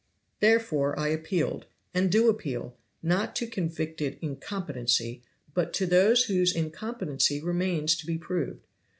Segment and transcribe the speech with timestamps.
[0.39, 5.21] "Therefore I appealed, and do appeal, not to convicted incompetency,
[5.53, 8.65] but to those whose incompetency remains to be proved.